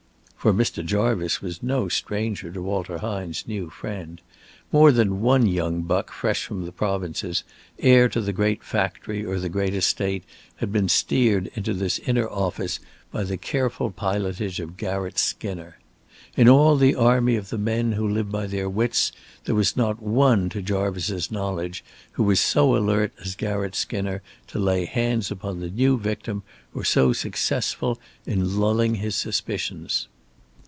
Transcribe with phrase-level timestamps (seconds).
[0.43, 0.83] For Mr.
[0.83, 4.19] Jarvice was no stranger to Walter Hine's new friend.
[4.71, 7.43] More than one young buck fresh from the provinces,
[7.77, 10.23] heir to the great factory or the great estate,
[10.55, 12.79] had been steered into this inner office
[13.11, 15.77] by the careful pilotage of Garratt Skinner.
[16.35, 19.11] In all the army of the men who live by their wits,
[19.43, 21.83] there was not one to Jarvice's knowledge
[22.13, 26.41] who was so alert as Garratt Skinner to lay hands upon the new victim
[26.73, 30.07] or so successful in lulling his suspicions.